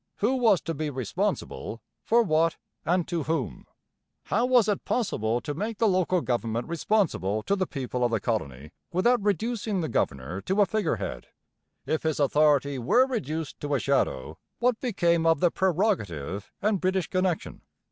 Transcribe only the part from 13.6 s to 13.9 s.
a